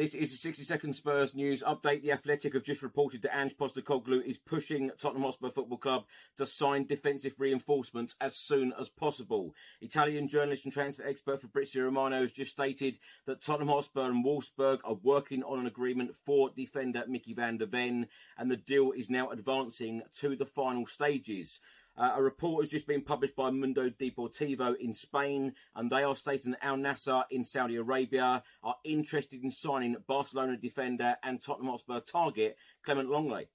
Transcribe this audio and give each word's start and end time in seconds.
This 0.00 0.14
is 0.14 0.30
the 0.30 0.38
60 0.38 0.64
second 0.64 0.94
Spurs 0.94 1.34
news 1.34 1.62
update. 1.62 2.00
The 2.00 2.12
Athletic 2.12 2.54
have 2.54 2.62
just 2.62 2.82
reported 2.82 3.20
that 3.20 3.36
Ange 3.36 3.54
Postecoglou 3.58 4.24
is 4.24 4.38
pushing 4.38 4.90
Tottenham 4.98 5.24
Hotspur 5.24 5.50
Football 5.50 5.76
Club 5.76 6.04
to 6.38 6.46
sign 6.46 6.86
defensive 6.86 7.34
reinforcements 7.36 8.16
as 8.18 8.34
soon 8.34 8.72
as 8.80 8.88
possible. 8.88 9.54
Italian 9.82 10.26
journalist 10.26 10.64
and 10.64 10.72
transfer 10.72 11.06
expert 11.06 11.42
Fabrizio 11.42 11.84
Romano 11.84 12.22
has 12.22 12.32
just 12.32 12.50
stated 12.50 12.98
that 13.26 13.42
Tottenham 13.42 13.68
Hotspur 13.68 14.06
and 14.06 14.24
Wolfsburg 14.24 14.78
are 14.84 14.96
working 15.02 15.42
on 15.42 15.60
an 15.60 15.66
agreement 15.66 16.14
for 16.24 16.48
defender 16.48 17.04
Micky 17.06 17.34
van 17.34 17.58
de 17.58 17.66
Ven, 17.66 18.06
and 18.38 18.50
the 18.50 18.56
deal 18.56 18.92
is 18.92 19.10
now 19.10 19.28
advancing 19.28 20.00
to 20.20 20.34
the 20.34 20.46
final 20.46 20.86
stages. 20.86 21.60
Uh, 21.96 22.14
a 22.16 22.22
report 22.22 22.64
has 22.64 22.70
just 22.70 22.86
been 22.86 23.02
published 23.02 23.36
by 23.36 23.50
Mundo 23.50 23.90
Deportivo 23.90 24.74
in 24.76 24.92
Spain, 24.92 25.52
and 25.74 25.90
they 25.90 26.02
are 26.02 26.16
stating 26.16 26.52
that 26.52 26.64
Al 26.64 26.76
Nassr 26.76 27.24
in 27.30 27.44
Saudi 27.44 27.76
Arabia 27.76 28.42
are 28.62 28.76
interested 28.84 29.42
in 29.42 29.50
signing 29.50 29.96
Barcelona 30.06 30.56
defender 30.56 31.16
and 31.22 31.42
Tottenham 31.42 31.70
Hotspur 31.70 32.00
target 32.00 32.56
Clément 32.86 33.08
Lenglet. 33.08 33.48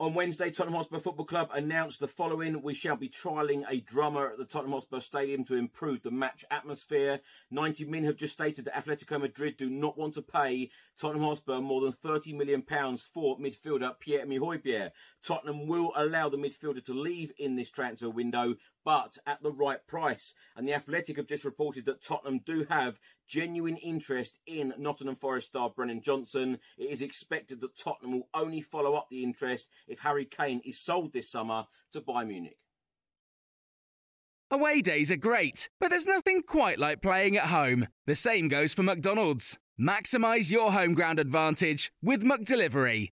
On 0.00 0.14
Wednesday, 0.14 0.52
Tottenham 0.52 0.76
Hotspur 0.76 1.00
Football 1.00 1.26
Club 1.26 1.50
announced 1.52 1.98
the 1.98 2.06
following. 2.06 2.62
We 2.62 2.72
shall 2.72 2.94
be 2.94 3.08
trialling 3.08 3.64
a 3.68 3.80
drummer 3.80 4.28
at 4.28 4.38
the 4.38 4.44
Tottenham 4.44 4.74
Hotspur 4.74 5.00
Stadium 5.00 5.42
to 5.46 5.56
improve 5.56 6.02
the 6.02 6.12
match 6.12 6.44
atmosphere. 6.52 7.18
90 7.50 7.86
Min 7.86 8.04
have 8.04 8.14
just 8.14 8.32
stated 8.32 8.66
that 8.66 8.76
Atletico 8.76 9.20
Madrid 9.20 9.56
do 9.56 9.68
not 9.68 9.98
want 9.98 10.14
to 10.14 10.22
pay 10.22 10.70
Tottenham 10.96 11.24
Hotspur 11.24 11.60
more 11.60 11.80
than 11.80 11.90
£30 11.90 12.32
million 12.36 12.62
for 13.12 13.38
midfielder 13.38 13.98
Pierre-Emile 13.98 14.92
Tottenham 15.24 15.66
will 15.66 15.92
allow 15.96 16.28
the 16.28 16.36
midfielder 16.36 16.84
to 16.84 16.94
leave 16.94 17.32
in 17.36 17.56
this 17.56 17.68
transfer 17.68 18.08
window, 18.08 18.54
but 18.88 19.18
at 19.26 19.42
the 19.42 19.52
right 19.52 19.86
price. 19.86 20.32
And 20.56 20.66
the 20.66 20.72
Athletic 20.72 21.18
have 21.18 21.26
just 21.26 21.44
reported 21.44 21.84
that 21.84 22.02
Tottenham 22.02 22.40
do 22.46 22.64
have 22.70 22.98
genuine 23.26 23.76
interest 23.76 24.38
in 24.46 24.72
Nottingham 24.78 25.14
Forest 25.14 25.48
star 25.48 25.68
Brennan 25.68 26.00
Johnson. 26.00 26.56
It 26.78 26.84
is 26.84 27.02
expected 27.02 27.60
that 27.60 27.76
Tottenham 27.76 28.12
will 28.12 28.30
only 28.32 28.62
follow 28.62 28.94
up 28.94 29.08
the 29.10 29.22
interest 29.22 29.68
if 29.88 29.98
Harry 29.98 30.24
Kane 30.24 30.62
is 30.64 30.80
sold 30.80 31.12
this 31.12 31.30
summer 31.30 31.66
to 31.92 32.00
Bayern 32.00 32.28
Munich. 32.28 32.56
Away 34.50 34.80
days 34.80 35.12
are 35.12 35.16
great, 35.16 35.68
but 35.78 35.90
there's 35.90 36.06
nothing 36.06 36.40
quite 36.40 36.78
like 36.78 37.02
playing 37.02 37.36
at 37.36 37.48
home. 37.48 37.88
The 38.06 38.14
same 38.14 38.48
goes 38.48 38.72
for 38.72 38.84
McDonald's. 38.84 39.58
Maximize 39.78 40.50
your 40.50 40.72
home 40.72 40.94
ground 40.94 41.20
advantage 41.20 41.92
with 42.02 42.24
McDelivery. 42.24 43.10